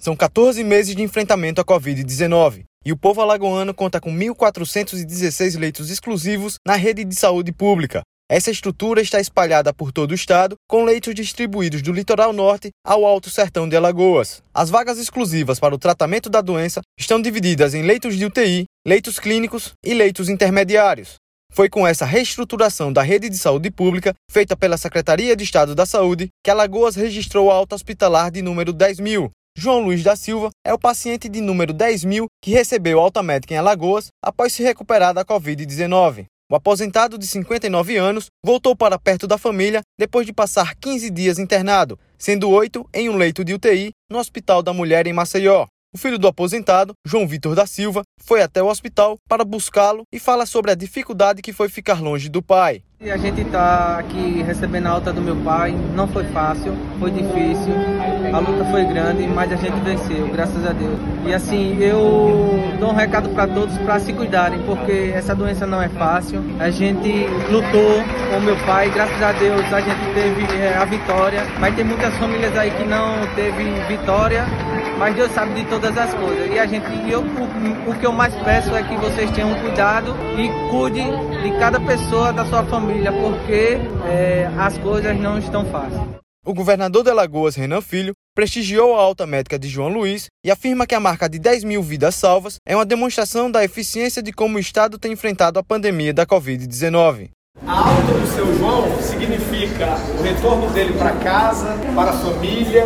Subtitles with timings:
[0.00, 5.88] São 14 meses de enfrentamento à Covid-19 e o povo alagoano conta com 1.416 leitos
[5.88, 8.02] exclusivos na rede de saúde pública.
[8.30, 13.06] Essa estrutura está espalhada por todo o estado, com leitos distribuídos do litoral norte ao
[13.06, 14.42] Alto Sertão de Alagoas.
[14.52, 19.18] As vagas exclusivas para o tratamento da doença estão divididas em leitos de UTI, leitos
[19.18, 21.14] clínicos e leitos intermediários.
[21.52, 25.86] Foi com essa reestruturação da rede de saúde pública, feita pela Secretaria de Estado da
[25.86, 29.30] Saúde, que Alagoas registrou a alta hospitalar de número 10 mil.
[29.56, 33.54] João Luiz da Silva é o paciente de número 10 mil que recebeu alta médica
[33.54, 36.26] em Alagoas após se recuperar da Covid-19.
[36.50, 41.38] O aposentado de 59 anos voltou para perto da família depois de passar 15 dias
[41.38, 45.66] internado, sendo oito em um leito de UTI no Hospital da Mulher em Maceió.
[45.94, 50.18] O filho do aposentado, João Vitor da Silva, foi até o hospital para buscá-lo e
[50.18, 52.82] fala sobre a dificuldade que foi ficar longe do pai.
[53.00, 57.74] A gente está aqui recebendo a alta do meu pai, não foi fácil, foi difícil,
[58.32, 60.98] a luta foi grande, mas a gente venceu, graças a Deus.
[61.26, 65.80] E assim, eu dou um recado para todos para se cuidarem, porque essa doença não
[65.80, 66.42] é fácil.
[66.58, 71.44] A gente lutou com meu pai, graças a Deus a gente teve é, a vitória,
[71.60, 74.44] mas tem muitas famílias aí que não teve vitória
[74.98, 76.50] mas Deus sabe de todas as coisas.
[76.52, 80.14] E a gente, eu, o, o que eu mais peço é que vocês tenham cuidado
[80.38, 81.02] e cuide
[81.42, 86.00] de cada pessoa da sua família, porque é, as coisas não estão fáceis.
[86.46, 90.86] O governador de Alagoas, Renan Filho, prestigiou a alta médica de João Luiz e afirma
[90.86, 94.56] que a marca de 10 mil vidas salvas é uma demonstração da eficiência de como
[94.56, 97.30] o Estado tem enfrentado a pandemia da Covid-19.
[98.04, 102.84] Alta do seu João significa o retorno dele para casa, para a família,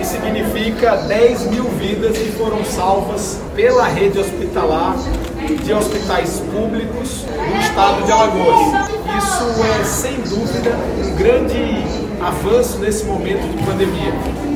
[0.00, 4.96] e significa 10 mil vidas que foram salvas pela rede hospitalar
[5.62, 8.90] de hospitais públicos do estado de Alagoas.
[9.16, 10.72] Isso é, sem dúvida,
[11.04, 11.84] um grande
[12.20, 14.12] avanço nesse momento de pandemia.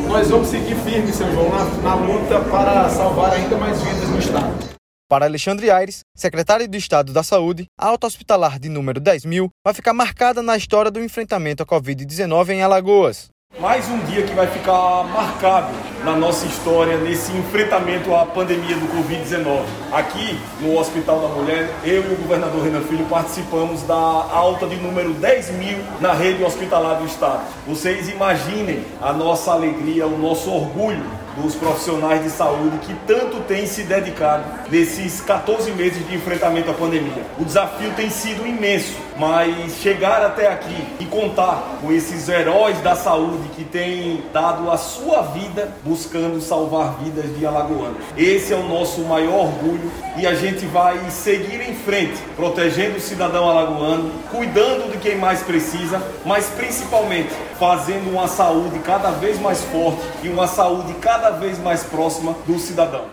[0.08, 4.19] Nós vamos seguir firmes, seu João, na, na luta para salvar ainda mais vidas no
[4.19, 4.80] estado.
[5.11, 9.51] Para Alexandre Aires, secretário de Estado da Saúde, a alta hospitalar de número 10 mil
[9.64, 13.29] vai ficar marcada na história do enfrentamento à Covid-19 em Alagoas.
[13.58, 15.74] Mais um dia que vai ficar marcado
[16.05, 19.64] na nossa história nesse enfrentamento à pandemia do Covid-19.
[19.90, 24.77] Aqui no Hospital da Mulher, eu e o governador Renan Filho participamos da alta de
[24.77, 27.42] número 10 mil na rede hospitalar do Estado.
[27.67, 31.05] Vocês imaginem a nossa alegria, o nosso orgulho
[31.40, 36.74] dos profissionais de saúde que tanto têm se dedicado nesses 14 meses de enfrentamento à
[36.74, 37.24] pandemia.
[37.39, 42.95] O desafio tem sido imenso, mas chegar até aqui e contar com esses heróis da
[42.95, 47.98] saúde que têm dado a sua vida buscando salvar vidas de alagoanos.
[48.17, 53.00] Esse é o nosso maior orgulho e a gente vai seguir em frente, protegendo o
[53.00, 59.62] cidadão alagoano, cuidando de quem mais precisa, mas principalmente fazendo uma saúde cada vez mais
[59.64, 60.95] forte e uma saúde
[61.30, 63.08] cada vez mais próxima do cidadão.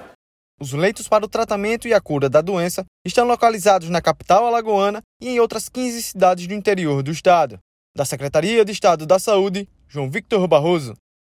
[0.60, 5.04] Os leitos para o tratamento e a cura da doença estão localizados na capital alagoana
[5.22, 7.60] e em outras 15 cidades do interior do estado.
[7.96, 10.96] Da Secretaria de Estado da Saúde, João Victor Barroso.